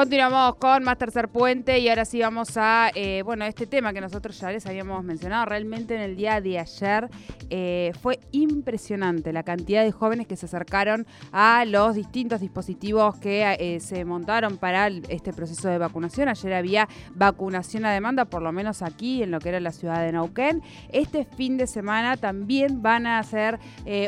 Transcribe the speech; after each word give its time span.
Continuamos 0.00 0.54
con 0.54 0.82
más 0.82 0.96
tercer 0.96 1.28
puente 1.28 1.78
y 1.78 1.90
ahora 1.90 2.06
sí 2.06 2.20
vamos 2.20 2.56
a, 2.56 2.90
eh, 2.94 3.20
bueno, 3.22 3.44
este 3.44 3.66
tema 3.66 3.92
que 3.92 4.00
nosotros 4.00 4.40
ya 4.40 4.50
les 4.50 4.64
habíamos 4.64 5.04
mencionado. 5.04 5.44
Realmente 5.44 5.94
en 5.94 6.00
el 6.00 6.16
día 6.16 6.40
de 6.40 6.58
ayer 6.58 7.10
eh, 7.50 7.92
fue 8.00 8.18
impresionante 8.32 9.30
la 9.30 9.42
cantidad 9.42 9.84
de 9.84 9.92
jóvenes 9.92 10.26
que 10.26 10.36
se 10.36 10.46
acercaron 10.46 11.06
a 11.32 11.66
los 11.66 11.96
distintos 11.96 12.40
dispositivos 12.40 13.16
que 13.18 13.54
eh, 13.60 13.78
se 13.80 14.06
montaron 14.06 14.56
para 14.56 14.86
este 14.86 15.34
proceso 15.34 15.68
de 15.68 15.76
vacunación. 15.76 16.30
Ayer 16.30 16.54
había 16.54 16.88
vacunación 17.14 17.84
a 17.84 17.92
demanda, 17.92 18.24
por 18.24 18.40
lo 18.40 18.52
menos 18.52 18.80
aquí 18.80 19.22
en 19.22 19.30
lo 19.30 19.38
que 19.38 19.50
era 19.50 19.60
la 19.60 19.70
ciudad 19.70 20.00
de 20.00 20.12
Nauquén. 20.12 20.62
Este 20.92 21.26
fin 21.26 21.58
de 21.58 21.66
semana 21.66 22.16
también 22.16 22.80
van 22.80 23.06
a 23.06 23.18
hacer 23.18 23.58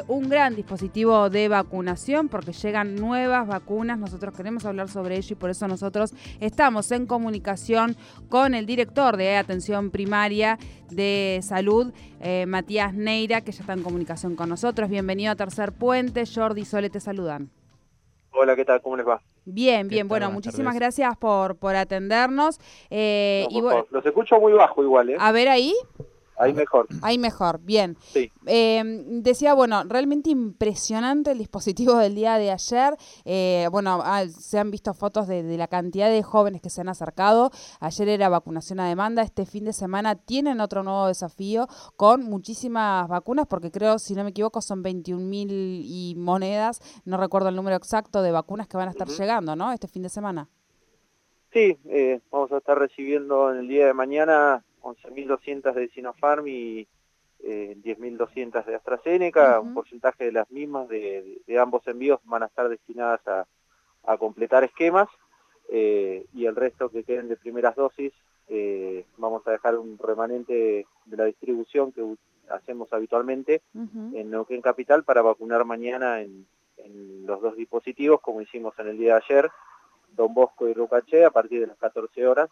un 0.09 0.30
gran 0.30 0.56
dispositivo 0.56 1.29
de 1.29 1.48
vacunación 1.48 2.30
porque 2.30 2.54
llegan 2.54 2.95
nuevas 2.95 3.46
vacunas. 3.46 3.98
Nosotros 3.98 4.34
queremos 4.34 4.64
hablar 4.64 4.88
sobre 4.88 5.18
ello 5.18 5.29
y 5.32 5.34
por 5.34 5.50
eso 5.50 5.68
nosotros 5.83 6.14
estamos 6.41 6.93
en 6.93 7.07
comunicación 7.07 7.97
con 8.29 8.55
el 8.55 8.66
director 8.66 9.16
de 9.16 9.37
atención 9.37 9.91
primaria 9.91 10.59
de 10.91 11.41
salud, 11.43 11.93
eh, 12.20 12.47
Matías 12.47 12.95
Neira, 12.95 13.41
que 13.41 13.51
ya 13.51 13.62
está 13.62 13.73
en 13.73 13.83
comunicación 13.83 14.37
con 14.37 14.48
nosotros. 14.48 14.89
Bienvenido 14.89 15.33
a 15.33 15.37
Tercer 15.37 15.73
Puente. 15.73 16.23
Jordi 16.33 16.61
y 16.61 16.65
Sole 16.65 16.89
te 16.89 17.01
saludan. 17.01 17.51
Hola, 18.30 18.55
¿qué 18.55 18.65
tal? 18.65 18.80
¿Cómo 18.80 18.97
les 18.97 19.06
va? 19.06 19.20
Bien, 19.45 19.89
bien. 19.89 20.06
Bueno, 20.06 20.30
muchísimas 20.30 20.77
gracias 20.77 21.16
por, 21.16 21.56
por 21.56 21.75
atendernos. 21.75 22.61
Eh, 22.89 23.47
y 23.51 23.61
los 23.61 24.06
escucho 24.06 24.39
muy 24.39 24.53
bajo 24.53 24.84
igual, 24.84 25.11
¿eh? 25.11 25.17
A 25.19 25.33
ver 25.33 25.48
ahí. 25.48 25.75
Ahí 26.42 26.55
mejor. 26.55 26.88
Ahí 27.02 27.19
mejor, 27.19 27.60
bien. 27.60 27.96
Em, 28.46 29.23
decía, 29.23 29.55
bueno, 29.55 29.84
realmente 29.84 30.30
impresionante 30.30 31.30
el 31.30 31.38
dispositivo 31.38 31.96
del 31.96 32.14
día 32.14 32.37
de 32.37 32.50
ayer. 32.50 32.96
Eh, 33.24 33.69
bueno, 33.70 34.00
ah, 34.02 34.24
se 34.27 34.59
han 34.59 34.70
visto 34.70 34.92
fotos 34.92 35.28
de, 35.28 35.42
la 35.56 35.69
cantidad 35.69 36.10
de 36.10 36.23
jóvenes 36.23 36.60
que 36.60 36.70
se 36.70 36.80
han 36.80 36.88
acercado. 36.88 37.50
Ayer 37.80 38.09
era 38.09 38.28
vacunación 38.28 38.80
a 38.80 38.88
demanda. 38.88 39.23
Este 39.23 39.47
fin 39.47 39.64
de 39.64 39.72
semana 39.72 40.17
tienen 40.17 40.61
otro 40.61 40.83
nuevo 40.83 41.06
desafío 41.06 41.69
con 41.97 42.25
muchísimas 42.25 43.06
vacunas, 43.08 43.47
porque 43.47 43.70
creo, 43.70 43.98
si 43.98 44.14
no 44.14 44.24
me 44.24 44.30
equivoco, 44.30 44.61
son 44.61 44.83
21 44.83 45.24
mil 45.24 45.83
y 45.84 46.14
monedas. 46.17 46.80
No 47.05 47.19
recuerdo 47.19 47.50
el 47.50 47.56
número 47.56 47.77
exacto 47.77 48.22
de 48.22 48.33
vacunas 48.33 48.67
que 48.67 48.77
van 48.77 48.89
a 48.89 48.91
estar 48.91 49.08
llegando, 49.08 49.55
¿no? 49.55 49.72
Este 49.72 49.86
fin 49.86 50.02
de 50.02 50.08
semana. 50.08 50.48
Sí, 51.52 51.78
eh, 51.84 52.20
vamos 52.30 52.50
a 52.50 52.58
estar 52.58 52.78
recibiendo 52.78 53.52
en 53.52 53.58
el 53.58 53.69
día 53.69 53.86
de 53.86 53.92
mañana 53.92 54.64
11.200 54.83 55.72
de 55.75 55.88
Sinopharm 55.88 56.47
y 56.47 56.86
eh, 57.44 57.77
10.200 57.83 58.64
de 58.64 58.75
AstraZeneca, 58.77 59.58
un 59.61 59.74
porcentaje 59.74 60.24
de 60.24 60.33
las 60.33 60.50
mismas 60.50 60.89
de, 60.89 61.42
ambos 61.61 61.86
envíos 61.89 62.20
van 62.24 62.44
a 62.44 62.47
estar 62.47 62.69
destinadas 62.69 63.20
a, 63.27 63.47
completar 64.19 64.64
esquemas. 64.64 65.08
Eh, 65.69 66.27
y 66.34 66.47
el 66.47 66.55
resto 66.55 66.91
que 66.91 67.05
queden 67.05 67.28
de 67.28 67.36
primeras 67.36 67.74
dosis 67.77 68.12
eh, 68.48 69.06
vamos 69.16 69.47
a 69.47 69.52
dejar 69.52 69.78
un 69.78 69.97
remanente 69.97 70.86
de 71.06 71.17
la 71.17 71.24
distribución 71.24 71.92
que 71.92 72.05
hacemos 72.50 72.92
habitualmente 72.92 73.62
en 73.74 74.30
Neuquén 74.30 74.61
Capital 74.61 75.05
para 75.05 75.22
vacunar 75.22 75.64
mañana 75.64 76.20
en, 76.20 76.46
en, 76.77 77.24
los 77.24 77.41
dos 77.41 77.56
dispositivos 77.56 78.20
como 78.20 78.42
hicimos 78.42 78.78
en 78.78 78.89
el 78.89 78.98
día 78.98 79.14
de 79.14 79.22
ayer, 79.24 79.50
Don 80.14 80.34
Bosco 80.34 80.69
y 80.69 80.74
Rucaché 80.74 81.24
a 81.24 81.30
partir 81.30 81.61
de 81.61 81.69
las 81.69 81.78
14 81.78 82.27
horas 82.27 82.50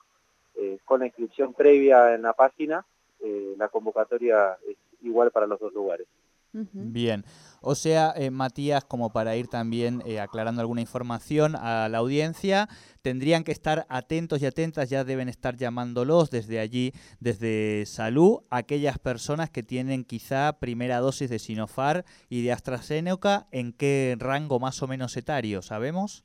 eh, 0.54 0.78
con 0.84 1.00
la 1.00 1.06
inscripción 1.06 1.54
previa 1.54 2.14
en 2.14 2.22
la 2.22 2.32
página, 2.32 2.84
eh, 3.20 3.54
la 3.56 3.68
convocatoria 3.68 4.56
es 4.68 4.76
igual 5.02 5.30
para 5.30 5.46
los 5.46 5.60
dos 5.60 5.72
lugares. 5.72 6.06
Bien, 6.52 7.24
o 7.60 7.76
sea, 7.76 8.12
eh, 8.16 8.32
Matías, 8.32 8.84
como 8.84 9.12
para 9.12 9.36
ir 9.36 9.46
también 9.46 10.02
aclarando 10.20 10.60
alguna 10.60 10.80
información 10.80 11.54
a 11.54 11.88
la 11.88 11.98
audiencia, 11.98 12.68
tendrían 13.02 13.44
que 13.44 13.52
estar 13.52 13.86
atentos 13.88 14.42
y 14.42 14.46
atentas, 14.46 14.90
ya 14.90 15.04
deben 15.04 15.28
estar 15.28 15.54
llamándolos 15.54 16.28
desde 16.32 16.58
allí, 16.58 16.92
desde 17.20 17.86
Salud, 17.86 18.40
aquellas 18.50 18.98
personas 18.98 19.48
que 19.48 19.62
tienen 19.62 20.02
quizá 20.02 20.58
primera 20.58 20.98
dosis 20.98 21.30
de 21.30 21.38
Sinofar 21.38 22.04
y 22.28 22.42
de 22.42 22.50
AstraZeneca, 22.50 23.46
¿en 23.52 23.72
qué 23.72 24.16
rango 24.18 24.58
más 24.58 24.82
o 24.82 24.88
menos 24.88 25.16
etario, 25.16 25.62
sabemos? 25.62 26.24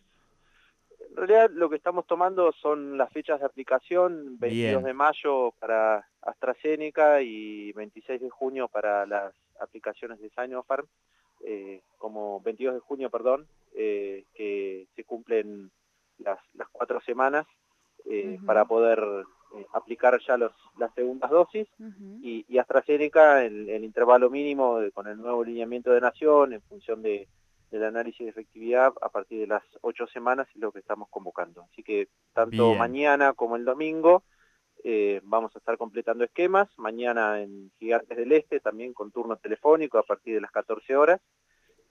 En 1.16 1.28
realidad 1.28 1.50
lo 1.54 1.70
que 1.70 1.78
estamos 1.78 2.06
tomando 2.06 2.52
son 2.52 2.98
las 2.98 3.10
fechas 3.10 3.40
de 3.40 3.46
aplicación, 3.46 4.38
22 4.38 4.84
de 4.84 4.94
mayo 4.94 5.54
para 5.60 6.06
AstraZeneca 6.22 7.22
y 7.22 7.72
26 7.72 8.20
de 8.20 8.30
junio 8.30 8.68
para 8.68 9.06
las 9.06 9.34
aplicaciones 9.62 10.20
de 10.20 10.30
Sinopharm, 10.32 10.86
eh, 11.46 11.84
como 11.98 12.42
22 12.42 12.74
de 12.74 12.80
junio, 12.82 13.10
perdón, 13.10 13.48
eh, 13.76 14.26
que 14.34 14.90
se 14.94 15.06
cumplen 15.06 15.72
las, 16.18 16.38
cuatro 16.74 17.00
semanas 17.00 17.46
eh, 18.04 18.38
para 18.46 18.66
poder 18.66 19.02
aplicar 19.72 20.20
ya 20.20 20.36
los, 20.36 20.52
las 20.78 20.94
segundas 20.96 21.32
dosis. 21.32 21.66
Y, 22.22 22.58
AstraZeneca 22.58 23.46
el, 23.46 23.70
el 23.70 23.86
intervalo 23.86 24.30
mínimo 24.30 24.80
con 24.94 25.08
el 25.08 25.16
nuevo 25.16 25.46
lineamiento 25.46 25.94
de 25.94 26.02
nación 26.02 26.52
en 26.52 26.62
función 26.64 27.02
de 27.02 27.30
del 27.76 27.84
análisis 27.84 28.26
de 28.26 28.30
efectividad 28.30 28.94
a 29.02 29.10
partir 29.10 29.42
de 29.42 29.48
las 29.48 29.64
ocho 29.82 30.08
semanas 30.08 30.48
es 30.50 30.62
lo 30.62 30.72
que 30.72 30.80
estamos 30.80 31.10
convocando. 31.10 31.68
Así 31.72 31.84
que 31.84 32.08
tanto 32.34 32.74
mañana 32.76 33.34
como 33.34 33.56
el 33.56 33.66
domingo 33.66 34.24
eh, 34.84 35.20
vamos 35.24 35.56
a 35.56 35.60
estar 35.60 35.78
completando 35.78 36.24
esquemas, 36.24 36.70
mañana 36.78 37.42
en 37.42 37.72
Gigantes 37.80 38.18
del 38.18 38.32
Este 38.32 38.60
también 38.60 38.94
con 38.94 39.12
turno 39.12 39.36
telefónico 39.38 39.98
a 39.98 40.04
partir 40.04 40.36
de 40.36 40.42
las 40.42 40.52
14 40.52 40.96
horas 40.96 41.22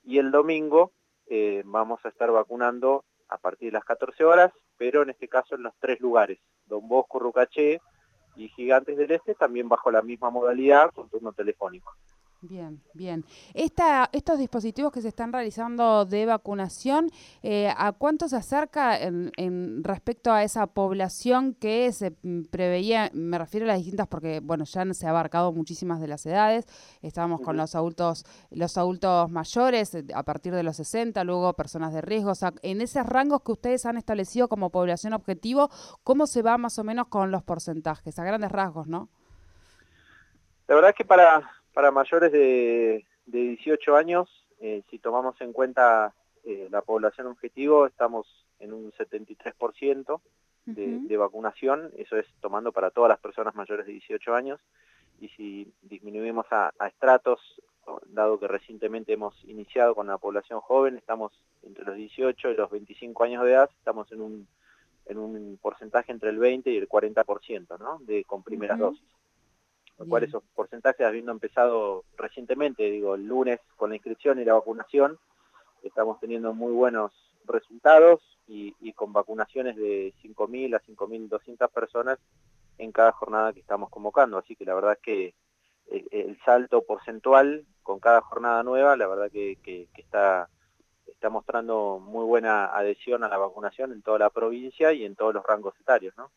y 0.04 0.18
el 0.18 0.30
domingo 0.30 0.92
eh, 1.26 1.62
vamos 1.64 2.04
a 2.04 2.08
estar 2.08 2.30
vacunando 2.30 3.04
a 3.28 3.38
partir 3.38 3.68
de 3.68 3.72
las 3.72 3.84
14 3.84 4.24
horas, 4.24 4.52
pero 4.76 5.02
en 5.02 5.10
este 5.10 5.28
caso 5.28 5.54
en 5.54 5.62
los 5.62 5.74
tres 5.78 6.00
lugares, 6.00 6.38
Don 6.66 6.86
Bosco, 6.88 7.18
Rucaché 7.18 7.80
y 8.36 8.48
Gigantes 8.48 8.96
del 8.96 9.10
Este, 9.10 9.34
también 9.34 9.68
bajo 9.68 9.90
la 9.90 10.02
misma 10.02 10.30
modalidad 10.30 10.90
con 10.92 11.08
turno 11.08 11.32
telefónico. 11.32 11.94
Bien, 12.46 12.82
bien. 12.92 13.24
Esta, 13.54 14.10
estos 14.12 14.38
dispositivos 14.38 14.92
que 14.92 15.00
se 15.00 15.08
están 15.08 15.32
realizando 15.32 16.04
de 16.04 16.26
vacunación, 16.26 17.10
eh, 17.42 17.72
¿a 17.74 17.92
cuánto 17.92 18.28
se 18.28 18.36
acerca 18.36 18.98
en, 18.98 19.82
respecto 19.82 20.30
a 20.30 20.42
esa 20.42 20.66
población 20.66 21.54
que 21.54 21.90
se 21.92 22.10
preveía? 22.50 23.10
Me 23.14 23.38
refiero 23.38 23.64
a 23.64 23.68
las 23.68 23.78
distintas 23.78 24.08
porque, 24.08 24.40
bueno, 24.40 24.64
ya 24.64 24.84
se 24.92 25.06
ha 25.06 25.10
abarcado 25.10 25.52
muchísimas 25.52 26.02
de 26.02 26.08
las 26.08 26.26
edades. 26.26 26.66
Estábamos 27.00 27.40
con 27.40 27.56
los 27.56 27.74
adultos, 27.74 28.26
los 28.50 28.76
adultos 28.76 29.30
mayores 29.30 29.94
eh, 29.94 30.04
a 30.14 30.22
partir 30.22 30.54
de 30.54 30.62
los 30.62 30.76
60, 30.76 31.24
luego 31.24 31.54
personas 31.54 31.94
de 31.94 32.02
riesgo. 32.02 32.32
O 32.32 32.34
sea, 32.34 32.52
en 32.60 32.82
esos 32.82 33.06
rangos 33.06 33.40
que 33.42 33.52
ustedes 33.52 33.86
han 33.86 33.96
establecido 33.96 34.48
como 34.48 34.68
población 34.68 35.14
objetivo, 35.14 35.70
¿cómo 36.02 36.26
se 36.26 36.42
va 36.42 36.58
más 36.58 36.78
o 36.78 36.84
menos 36.84 37.06
con 37.06 37.30
los 37.30 37.42
porcentajes? 37.42 38.18
A 38.18 38.24
grandes 38.24 38.52
rasgos, 38.52 38.86
¿no? 38.86 39.08
La 40.66 40.74
verdad 40.74 40.90
es 40.90 40.96
que 40.96 41.04
para 41.04 41.63
para 41.74 41.90
mayores 41.90 42.32
de, 42.32 43.04
18 43.26 43.96
años, 43.96 44.28
eh, 44.60 44.82
si 44.90 44.98
tomamos 44.98 45.38
en 45.40 45.52
cuenta 45.52 46.14
eh, 46.44 46.68
la 46.70 46.82
población 46.82 47.26
objetivo, 47.26 47.86
estamos 47.86 48.26
en 48.60 48.72
un 48.72 48.92
73% 48.92 50.20
de, 50.66 50.98
de, 51.00 51.16
vacunación, 51.16 51.90
eso 51.96 52.16
es 52.16 52.26
tomando 52.40 52.70
para 52.72 52.90
todas 52.90 53.08
las 53.08 53.18
personas 53.18 53.54
mayores 53.54 53.86
de 53.86 53.92
18 53.92 54.34
años, 54.34 54.60
y 55.20 55.28
si 55.30 55.72
disminuimos 55.82 56.46
a, 56.50 56.72
estratos, 56.86 57.40
dado 58.06 58.38
que 58.38 58.48
recientemente 58.48 59.12
hemos 59.12 59.42
iniciado 59.44 59.94
con 59.94 60.06
la 60.06 60.18
población 60.18 60.60
joven, 60.60 60.96
estamos 60.96 61.32
entre 61.62 61.84
los 61.84 61.96
18 61.96 62.50
y 62.50 62.56
los 62.56 62.70
25 62.70 63.24
años 63.24 63.44
de 63.44 63.52
edad, 63.52 63.70
estamos 63.78 64.10
en 64.12 64.20
un, 64.20 64.48
en 65.06 65.18
un 65.18 65.58
porcentaje 65.60 66.12
entre 66.12 66.30
el 66.30 66.38
20 66.38 66.70
y 66.70 66.76
el 66.76 66.88
40%, 66.88 67.78
¿no? 67.78 67.98
De, 68.00 68.24
con 68.24 68.42
primeras 68.42 68.78
dosis 68.78 69.02
lo 69.98 70.06
cual 70.06 70.24
esos 70.24 70.42
porcentajes, 70.54 71.06
habiendo 71.06 71.32
empezado 71.32 72.04
recientemente, 72.16 72.90
digo, 72.90 73.14
el 73.14 73.26
lunes 73.26 73.60
con 73.76 73.90
la 73.90 73.96
inscripción 73.96 74.40
y 74.40 74.44
la 74.44 74.54
vacunación, 74.54 75.18
estamos 75.82 76.18
teniendo 76.18 76.52
muy 76.52 76.72
buenos 76.72 77.12
resultados 77.46 78.20
y, 78.46 78.92
con 78.92 79.12
vacunaciones 79.12 79.76
de 79.76 80.12
5.000 80.22 80.76
a 80.76 80.82
5.200 80.82 81.70
personas 81.70 82.18
en 82.78 82.92
cada 82.92 83.12
jornada 83.12 83.52
que 83.52 83.60
estamos 83.60 83.90
convocando. 83.90 84.38
Así 84.38 84.56
que 84.56 84.64
la 84.64 84.74
verdad 84.74 84.92
es 84.92 84.98
que 84.98 85.34
el, 86.10 86.38
salto 86.44 86.82
porcentual 86.82 87.64
con 87.82 88.00
cada 88.00 88.20
jornada 88.20 88.62
nueva, 88.62 88.96
la 88.96 89.06
verdad 89.06 89.30
que, 89.30 89.88
está, 89.96 90.48
está 91.06 91.30
mostrando 91.30 92.00
muy 92.00 92.24
buena 92.24 92.66
adhesión 92.66 93.24
a 93.24 93.28
la 93.28 93.38
vacunación 93.38 93.92
en 93.92 94.02
toda 94.02 94.18
la 94.18 94.30
provincia 94.30 94.92
y 94.92 95.04
en 95.04 95.14
todos 95.14 95.34
los 95.34 95.44
rangos 95.44 95.74
etarios. 95.80 96.14
¿no? 96.16 96.30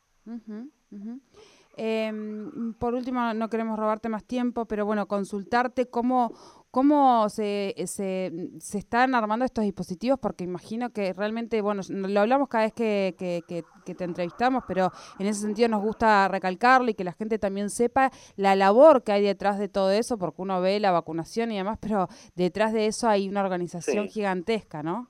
Em, 1.80 2.74
por 2.74 2.96
último, 2.96 3.36
no 3.36 3.50
queremos 3.52 3.78
robarte 3.78 4.10
más 4.10 4.24
tiempo, 4.24 4.66
pero 4.66 4.84
bueno, 4.84 5.08
consultarte 5.08 5.86
cómo, 5.86 6.34
cómo 6.72 7.30
se, 7.30 7.76
se, 7.86 8.32
se, 8.60 8.78
están 8.80 9.14
armando 9.14 9.46
estos 9.46 9.64
dispositivos, 9.64 10.18
porque 10.20 10.44
imagino 10.44 10.90
que 10.90 11.14
realmente, 11.14 11.62
bueno, 11.62 11.84
lo 11.88 12.20
hablamos 12.20 12.50
cada 12.50 12.64
vez 12.64 12.74
que, 12.74 13.14
que, 13.18 13.94
te 13.94 14.04
entrevistamos, 14.04 14.64
pero 14.68 14.92
en 15.20 15.28
ese 15.28 15.42
sentido 15.42 15.70
nos 15.70 15.84
gusta 15.84 16.28
recalcarlo 16.28 16.90
y 16.90 16.96
que 16.96 17.04
la 17.04 17.14
gente 17.14 17.38
también 17.38 17.70
sepa 17.70 18.10
la 18.38 18.56
labor 18.56 19.04
que 19.04 19.12
hay 19.12 19.22
detrás 19.22 19.60
de 19.60 19.70
todo 19.70 19.92
eso, 19.92 20.18
porque 20.18 20.42
uno 20.42 20.60
ve 20.60 20.80
la 20.80 20.90
vacunación 20.90 21.52
y 21.52 21.58
demás, 21.58 21.78
pero 21.80 22.08
detrás 22.34 22.74
de 22.74 22.88
eso 22.88 23.08
hay 23.08 23.30
una 23.30 23.42
organización 23.42 24.08
gigantesca, 24.08 24.82
¿no? 24.82 25.10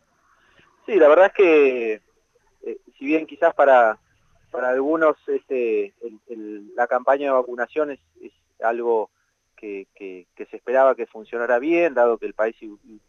Sí, 0.85 0.95
la 0.95 1.07
verdad 1.07 1.27
es 1.27 1.33
que 1.33 2.01
eh, 2.63 2.77
si 2.99 3.05
bien 3.05 3.25
quizás 3.25 3.53
para, 3.55 3.99
para 4.57 4.69
algunos 4.69 5.15
este, 5.27 5.93
la 6.73 6.87
campaña 6.87 7.27
de 7.27 7.31
vacunación 7.31 7.91
es, 7.91 7.99
algo 8.59 9.11
que, 9.55 9.85
se 9.95 10.55
esperaba 10.55 10.95
que 10.95 11.05
funcionara 11.05 11.59
bien, 11.59 11.93
dado 11.93 12.17
que 12.17 12.25
el 12.25 12.33
país 12.33 12.55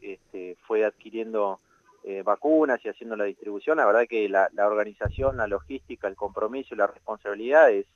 este, 0.03 0.59
fue 0.67 0.85
adquiriendo 0.85 1.59
eh, 2.05 2.21
vacunas 2.23 2.85
y 2.85 2.91
haciendo 2.91 3.17
la 3.17 3.25
distribución, 3.25 3.79
la 3.79 3.87
verdad 3.87 4.07
que 4.07 4.29
la, 4.29 4.51
organización, 4.59 5.39
la 5.39 5.47
logística, 5.47 6.07
el 6.07 6.17
compromiso 6.17 6.75
y 6.75 6.77
la 6.77 6.87
responsabilidad 6.87 7.71
es, 7.71 7.87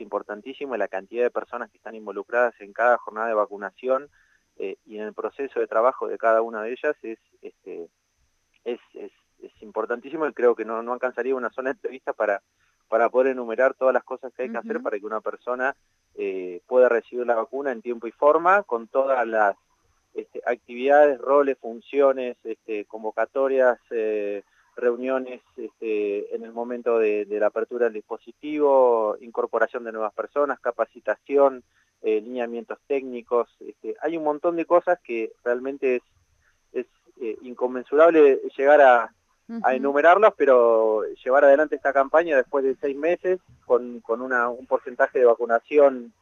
importantísimo. 0.00 0.74
Y 0.74 0.78
la 0.78 0.88
cantidad 0.88 1.22
de 1.22 1.30
personas 1.30 1.70
que 1.70 1.76
están 1.76 1.94
involucradas 1.94 2.60
en 2.60 2.72
cada 2.72 2.98
jornada 2.98 3.28
de 3.28 3.34
vacunación 3.34 4.10
eh, 4.58 4.74
y 4.86 4.96
en 4.96 5.04
el 5.04 5.14
proceso 5.14 5.60
de 5.60 5.68
trabajo 5.68 6.08
de 6.08 6.18
cada 6.18 6.42
una 6.42 6.64
de 6.64 6.72
ellas 6.72 6.96
es, 7.02 7.20
este, 7.42 7.88
es, 8.64 8.80
es, 8.94 9.12
importantísimo 9.60 10.26
y 10.26 10.32
creo 10.32 10.56
que 10.56 10.64
no 10.64 10.92
alcanzaría 10.92 11.36
una 11.36 11.50
sola 11.50 11.70
entrevista 11.70 12.12
para, 12.12 12.42
para 12.92 13.08
poder 13.08 13.28
enumerar 13.28 13.72
todas 13.72 13.94
las 13.94 14.04
cosas 14.04 14.34
que 14.34 14.42
hay 14.42 14.50
que 14.50 14.58
hacer 14.58 14.82
para 14.82 14.98
que 14.98 15.06
una 15.06 15.22
persona 15.22 15.74
eh, 16.14 16.60
pueda 16.66 16.90
recibir 16.90 17.26
la 17.26 17.34
vacuna 17.34 17.72
en 17.72 17.80
tiempo 17.80 18.06
y 18.06 18.10
forma, 18.10 18.64
con 18.64 18.86
todas 18.86 19.26
las 19.26 19.56
este, 20.12 20.42
actividades, 20.44 21.18
roles, 21.18 21.56
funciones, 21.56 22.36
este, 22.44 22.84
convocatorias, 22.84 23.78
eh, 23.92 24.42
reuniones 24.76 25.40
este, 25.56 26.36
en 26.36 26.44
el 26.44 26.52
momento 26.52 26.98
de, 26.98 27.24
la 27.30 27.46
apertura 27.46 27.86
del 27.86 27.94
dispositivo, 27.94 29.16
incorporación 29.22 29.84
de 29.84 29.92
nuevas 29.92 30.12
personas, 30.12 30.60
capacitación, 30.60 31.64
eh, 32.02 32.20
lineamientos 32.20 32.78
técnicos. 32.86 33.48
Este, 33.60 33.96
hay 34.02 34.18
un 34.18 34.24
montón 34.24 34.54
de 34.56 34.66
cosas 34.66 34.98
que 35.02 35.32
realmente 35.42 35.96
es, 35.96 36.02
es 36.74 36.86
eh, 37.22 37.38
inconmensurable 37.40 38.42
llegar 38.54 38.82
a, 38.82 39.14
enumerarlas, 39.72 40.32
pero 40.36 41.02
llevar 41.24 41.44
adelante 41.44 41.76
esta 41.76 41.92
campaña 41.92 42.36
después 42.36 42.64
de 42.64 42.76
seis 42.76 42.96
meses 42.96 43.40
con, 43.66 44.00
con 44.00 44.20
un 44.20 44.66
porcentaje 44.66 45.18
de 45.18 45.24
vacunación 45.24 46.12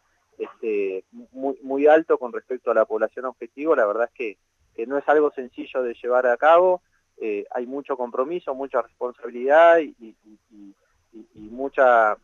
este, 0.40 1.04
muy, 1.32 1.58
muy 1.62 1.86
alto 1.86 2.18
con 2.18 2.32
respecto 2.32 2.70
a 2.70 2.74
la 2.74 2.86
población 2.86 3.26
objetivo, 3.26 3.76
la 3.76 3.86
verdad 3.86 4.08
es 4.10 4.14
que, 4.14 4.38
no 4.86 4.96
es 4.96 5.06
algo 5.10 5.30
sencillo 5.32 5.82
de 5.82 5.92
llevar 5.92 6.26
a 6.26 6.38
cabo, 6.38 6.80
eh, 7.18 7.44
hay 7.50 7.66
mucho 7.66 7.98
compromiso, 7.98 8.54
mucha 8.54 8.80
responsabilidad 8.80 9.78
y, 9.80 10.16
mucha, 11.34 12.16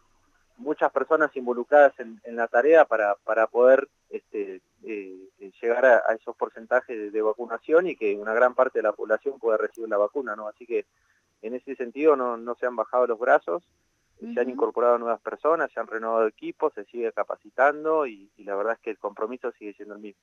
muchas 0.56 0.90
personas 0.92 1.34
involucradas 1.36 1.92
en, 1.98 2.20
la 2.36 2.48
tarea 2.48 2.84
para, 2.84 3.14
para 3.16 3.46
poder 3.46 3.88
este, 4.10 4.60
eh, 4.84 5.28
llegar 5.60 5.84
a, 5.86 6.14
esos 6.14 6.36
porcentajes 6.36 7.12
de, 7.12 7.22
vacunación 7.22 7.86
y 7.88 7.96
que 7.96 8.16
una 8.16 8.34
gran 8.34 8.54
parte 8.54 8.78
de 8.78 8.84
la 8.84 8.92
población 8.92 9.38
pueda 9.38 9.58
recibir 9.58 9.88
la 9.88 9.96
vacuna, 9.96 10.36
¿no? 10.36 10.48
Así 10.48 10.66
que 10.66 10.86
en 11.42 11.54
ese 11.54 11.74
sentido 11.76 12.16
no, 12.16 12.36
no 12.36 12.54
se 12.54 12.66
han 12.66 12.76
bajado 12.76 13.06
los 13.06 13.18
brazos, 13.18 13.62
se 14.18 14.40
han 14.40 14.48
incorporado 14.48 14.96
nuevas 14.98 15.20
personas, 15.20 15.70
se 15.70 15.78
han 15.78 15.86
renovado 15.86 16.26
equipos, 16.26 16.72
se 16.72 16.84
sigue 16.86 17.12
capacitando 17.12 18.06
y, 18.06 18.30
y 18.38 18.44
la 18.44 18.56
verdad 18.56 18.72
es 18.74 18.78
que 18.80 18.90
el 18.90 18.98
compromiso 18.98 19.52
sigue 19.52 19.74
siendo 19.74 19.94
el 19.94 20.00
mismo. 20.00 20.22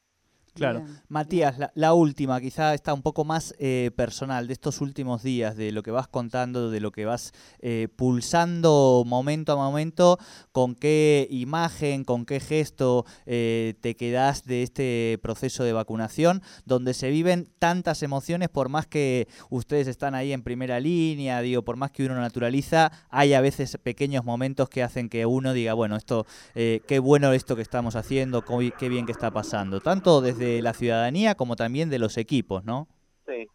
Claro. 0.54 0.86
Matías, 1.08 1.56
la, 1.74 1.94
última, 1.94 2.40
quizá 2.40 2.76
está 2.76 2.94
un 2.94 3.02
poco 3.02 3.26
más 3.26 3.56
eh, 3.58 3.90
personal, 3.96 4.46
de 4.46 4.54
estos 4.54 4.82
últimos 4.82 5.24
días, 5.24 5.56
de 5.56 5.72
lo 5.72 5.82
que 5.82 5.90
vas 5.90 6.08
contando, 6.08 6.70
de 6.70 6.80
lo 6.80 6.92
que 6.92 7.06
vas 7.06 7.34
eh, 7.60 7.88
pulsando 7.96 9.04
momento 9.06 9.54
a 9.54 9.56
momento, 9.56 10.20
con 10.52 10.76
qué 10.76 11.28
imagen, 11.32 12.04
con 12.04 12.26
qué 12.26 12.40
gesto 12.40 13.06
eh, 13.26 13.74
te 13.82 13.96
quedas 13.96 14.46
de 14.46 14.62
este 14.62 15.20
proceso 15.24 15.64
de 15.64 15.74
vacunación, 15.74 16.44
donde 16.66 16.94
se 16.94 17.10
viven 17.10 17.50
tantas 17.58 18.04
emociones, 18.04 18.50
por 18.50 18.70
más 18.70 18.86
que 18.86 19.28
ustedes 19.50 19.88
están 19.88 20.14
ahí 20.14 20.34
en 20.34 20.44
primera 20.44 20.80
línea, 20.80 21.42
digo, 21.42 21.64
por 21.64 21.78
más 21.78 21.90
que 21.90 22.06
uno 22.06 22.16
naturaliza, 22.16 22.92
hay 23.10 23.34
a 23.34 23.42
veces 23.42 23.78
pequeños 23.82 24.24
momentos 24.24 24.70
que 24.70 24.84
hacen 24.84 25.10
que 25.10 25.26
uno 25.26 25.54
diga, 25.54 25.74
bueno, 25.74 25.96
esto, 25.96 26.28
qué 26.54 27.00
bueno 27.02 27.34
esto 27.34 27.56
que 27.56 27.64
estamos 27.64 27.96
haciendo, 27.96 28.44
qué 28.78 28.90
bien 28.90 29.08
que 29.08 29.12
está 29.12 29.32
pasando, 29.32 29.82
tanto 29.82 30.22
desde 30.22 30.43
de 30.44 30.62
la 30.62 30.74
ciudadanía 30.74 31.36
como 31.36 31.56
también 31.56 31.90
de 31.90 32.00
los 32.00 32.18
equipos, 32.18 32.64
¿no? 32.66 32.88
Sí. 33.26 33.48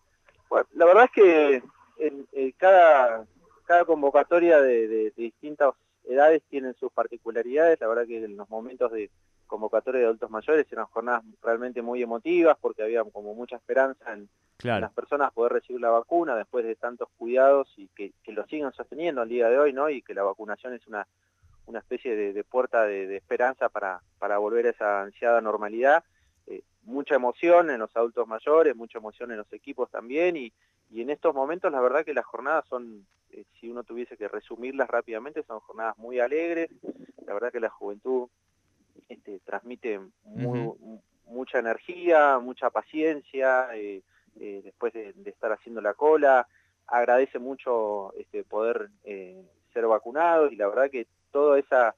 la 0.74 0.86
verdad 0.86 1.04
es 1.04 1.10
que 1.10 1.62
en, 1.98 2.52
cada, 2.56 3.26
cada 3.64 3.84
convocatoria 3.84 4.60
de, 4.60 5.12
distintas 5.16 5.74
edades 6.04 6.42
tienen 6.48 6.74
sus 6.74 6.92
particularidades. 6.92 7.80
La 7.80 7.88
verdad 7.88 8.06
que 8.06 8.24
en 8.24 8.36
los 8.36 8.48
momentos 8.48 8.90
de 8.92 9.10
convocatoria 9.46 10.00
de 10.00 10.06
adultos 10.06 10.30
mayores 10.30 10.66
eran 10.70 10.86
jornadas 10.86 11.24
realmente 11.42 11.82
muy 11.82 12.02
emotivas 12.02 12.56
porque 12.60 12.82
había 12.82 13.02
como 13.04 13.34
mucha 13.34 13.56
esperanza 13.56 14.12
en, 14.12 14.28
las 14.62 14.92
personas 14.92 15.32
poder 15.32 15.52
recibir 15.52 15.80
la 15.80 15.90
vacuna 15.90 16.34
después 16.34 16.64
de 16.64 16.74
tantos 16.74 17.08
cuidados 17.16 17.72
y 17.76 17.88
que, 17.94 18.12
lo 18.26 18.44
sigan 18.46 18.72
sosteniendo 18.72 19.22
al 19.22 19.28
día 19.28 19.48
de 19.48 19.56
hoy, 19.56 19.72
¿no? 19.72 19.88
Y 19.88 20.02
que 20.02 20.14
la 20.14 20.24
vacunación 20.24 20.74
es 20.74 20.84
una, 20.88 21.06
una 21.66 21.78
especie 21.78 22.16
de, 22.16 22.44
puerta 22.44 22.82
de, 22.82 23.06
de, 23.06 23.16
esperanza 23.16 23.68
para, 23.68 24.00
para 24.18 24.38
volver 24.38 24.66
a 24.66 24.70
esa 24.70 25.02
ansiada 25.02 25.40
normalidad 25.40 26.02
mucha 26.88 27.14
emoción 27.14 27.70
en 27.70 27.78
los 27.78 27.94
adultos 27.94 28.26
mayores, 28.26 28.74
mucha 28.74 28.98
emoción 28.98 29.30
en 29.30 29.36
los 29.36 29.52
equipos 29.52 29.90
también 29.90 30.36
y, 30.36 30.52
en 30.94 31.10
estos 31.10 31.34
momentos 31.34 31.70
la 31.70 31.82
verdad 31.82 32.02
que 32.02 32.14
las 32.14 32.24
jornadas 32.24 32.64
son, 32.66 33.06
eh, 33.30 33.44
si 33.60 33.68
uno 33.68 33.84
tuviese 33.84 34.16
que 34.16 34.26
resumirlas 34.26 34.88
rápidamente, 34.88 35.42
son 35.42 35.60
jornadas 35.60 35.98
muy 35.98 36.18
alegres, 36.18 36.70
la 37.26 37.34
verdad 37.34 37.52
que 37.52 37.60
la 37.60 37.68
juventud 37.68 38.28
este, 39.06 39.38
transmite 39.40 40.00
mucha 41.26 41.58
energía, 41.58 42.38
mucha 42.38 42.70
paciencia, 42.70 43.68
eh, 43.74 44.00
eh, 44.40 44.62
después 44.64 44.94
de, 44.94 45.14
estar 45.26 45.52
haciendo 45.52 45.82
la 45.82 45.92
cola, 45.92 46.48
agradece 46.86 47.38
mucho 47.38 48.14
este, 48.14 48.44
poder 48.44 48.88
ser 49.74 49.86
vacunado 49.86 50.50
y 50.50 50.56
la 50.56 50.68
verdad 50.68 50.90
que 50.90 51.06
toda 51.30 51.58
esa 51.58 51.94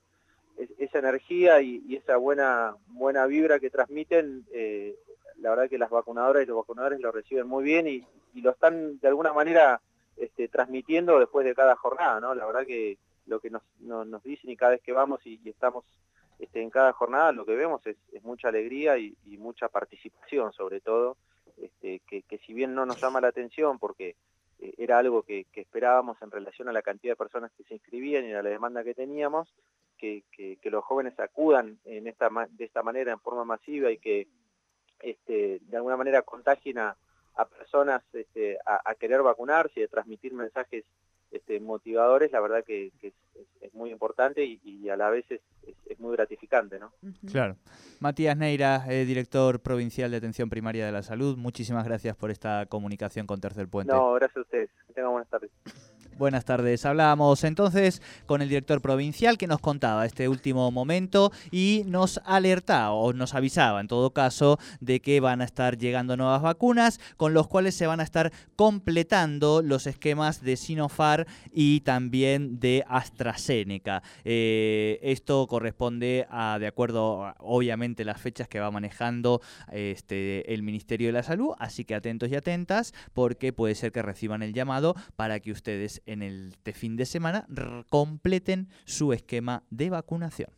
esa 0.79 0.99
energía 0.99 1.61
y, 1.61 1.97
esa 1.97 2.17
buena 2.17 2.77
buena 2.89 3.27
vibra 3.27 3.59
que 3.59 3.71
transmiten, 3.71 4.47
eh, 4.53 4.97
la 5.39 5.51
verdad 5.51 5.69
que 5.69 5.79
las 5.79 5.91
vacunadoras 5.91 6.43
y 6.43 6.47
los 6.47 6.57
vacunadores 6.57 7.01
lo 7.01 7.13
reciben 7.13 7.47
muy 7.47 7.65
bien 7.65 7.87
y, 7.89 8.07
lo 8.41 8.53
están 8.53 9.01
de 9.01 9.09
alguna 9.09 9.33
manera 9.33 9.81
este, 10.17 10.47
transmitiendo 10.49 11.19
después 11.19 11.45
de 11.45 11.55
cada 11.55 11.75
jornada, 11.75 12.21
¿no? 12.21 12.35
La 12.35 12.47
verdad 12.47 12.65
que 12.65 12.97
lo 13.27 13.41
que 13.41 13.51
nos, 13.51 13.63
dicen 14.23 14.51
y 14.51 14.57
cada 14.57 14.73
vez 14.73 14.83
que 14.83 14.93
vamos 14.93 15.21
y, 15.27 15.41
estamos 15.49 15.85
este, 16.39 16.63
en 16.63 16.71
cada 16.71 16.93
jornada, 16.93 17.33
lo 17.33 17.45
que 17.45 17.57
vemos 17.57 17.85
es, 17.87 17.97
mucha 18.23 18.49
alegría 18.49 18.99
y, 18.99 19.17
mucha 19.39 19.69
participación 19.69 20.53
sobre 20.53 20.81
todo, 20.81 21.17
este, 21.57 22.01
que, 22.07 22.23
que 22.23 22.39
si 22.39 22.55
bien 22.55 22.75
no 22.75 22.87
nos 22.87 23.01
llama 23.01 23.21
la 23.21 23.29
atención 23.29 23.79
porque 23.79 24.15
eh, 24.61 24.75
era 24.79 24.99
algo 24.99 25.23
que, 25.23 25.47
esperábamos 25.55 26.21
en 26.23 26.31
relación 26.31 26.69
a 26.69 26.73
la 26.73 26.83
cantidad 26.83 27.13
de 27.13 27.17
personas 27.17 27.51
que 27.53 27.65
se 27.65 27.75
inscribían 27.75 28.25
y 28.27 28.33
a 28.33 28.43
la 28.43 28.51
demanda 28.51 28.85
que 28.85 28.95
teníamos, 28.95 29.53
que, 30.01 30.59
los 30.65 30.85
jóvenes 30.85 31.19
acudan 31.19 31.79
en 31.85 32.07
esta, 32.07 32.31
de 32.51 32.65
esta 32.65 32.83
manera 32.83 33.13
en 33.13 33.21
forma 33.21 33.45
masiva 33.45 33.91
y 33.91 33.99
que 33.99 34.29
este, 35.01 35.61
de 35.63 35.77
alguna 35.77 35.97
manera 35.97 36.23
contagien 36.23 36.79
a, 36.79 36.97
personas 37.59 38.03
este, 38.13 38.59
a, 38.67 38.95
querer 38.97 39.23
vacunarse 39.23 39.81
y 39.81 39.83
a 39.85 39.89
transmitir 39.89 40.35
mensajes 40.35 40.85
este, 41.31 41.59
motivadores, 41.59 42.33
la 42.33 42.41
verdad 42.41 42.65
que, 42.65 42.93
es, 43.03 43.15
muy 43.73 43.91
importante 43.91 44.45
y, 44.45 44.89
a 44.91 44.97
la 44.97 45.09
vez 45.09 45.25
es, 45.31 45.41
muy 45.99 46.13
gratificante. 46.17 46.79
¿no? 46.79 46.93
Claro. 47.31 47.57
Matías 48.01 48.37
Neira, 48.37 48.85
eh, 48.89 49.05
director 49.05 49.61
provincial 49.61 50.11
de 50.11 50.19
Atención 50.19 50.51
Primaria 50.51 50.85
de 50.85 50.93
la 50.93 51.03
Salud, 51.03 51.37
muchísimas 51.39 51.85
gracias 51.85 52.17
por 52.17 52.31
esta 52.31 52.67
comunicación 52.67 53.27
con 53.27 53.41
Tercer 53.41 53.69
Puente. 53.69 53.93
No, 53.93 54.13
gracias 54.15 54.39
a 54.39 54.41
ustedes. 54.41 54.71
Que 54.87 54.93
tengan 54.93 55.13
buenas 55.13 55.29
tardes. 55.31 55.51
Buenas 56.21 56.45
tardes. 56.45 56.85
Hablábamos 56.85 57.45
entonces 57.45 58.03
con 58.27 58.43
el 58.43 58.51
director 58.51 58.83
provincial 58.83 59.39
que 59.39 59.47
nos 59.47 59.59
contaba 59.59 60.05
este 60.05 60.29
último 60.29 60.71
momento 60.71 61.33
y 61.51 61.83
nos 61.87 62.21
alertaba 62.27 62.93
o 62.93 63.15
nos 63.15 63.35
avisaba 63.35 63.81
en 63.81 63.89
todo 63.89 64.13
caso 64.13 64.59
de 64.81 65.01
que 65.01 65.21
van 65.21 65.41
a 65.41 65.47
estar 65.47 65.79
llegando 65.79 66.19
nuevas 66.19 66.43
vacunas 66.43 67.01
con 67.17 67.33
los 67.33 67.49
cuales 67.49 67.75
se 67.75 67.87
van 67.87 68.01
a 68.01 68.03
estar 68.03 68.33
completando 68.55 69.63
los 69.63 69.87
esquemas 69.87 70.43
de 70.43 70.59
Sinopharm 70.59 71.25
y 71.55 71.81
también 71.81 72.61
de 72.61 72.85
AstraZeneca. 72.87 74.03
Eh, 74.27 74.99
esto 75.01 75.47
corresponde 75.47 76.27
a, 76.29 76.59
de 76.59 76.67
acuerdo, 76.67 77.35
obviamente, 77.39 78.05
las 78.05 78.21
fechas 78.21 78.47
que 78.47 78.61
va 78.61 78.71
manejando 78.71 79.41
este, 79.73 80.53
el 80.53 80.63
Ministerio 80.63 81.09
de 81.09 81.15
la 81.15 81.23
Salud, 81.23 81.55
así 81.59 81.87
que 81.87 81.95
atentos 81.95 82.29
y 82.29 82.37
atentas 82.37 82.93
porque 83.15 83.55
puede 83.55 83.75
ser 83.75 83.91
que 83.91 84.03
reciban 84.03 84.43
el 84.43 84.53
llamado 84.53 84.95
para 85.17 85.41
que 85.41 85.51
ustedes 85.51 86.03
en 86.11 86.23
el 86.23 86.57
fin 86.75 86.97
de 86.97 87.07
semana 87.07 87.47
completen 87.89 88.69
su 88.85 89.13
esquema 89.13 89.63
de 89.71 89.91
vacunación. 89.91 90.49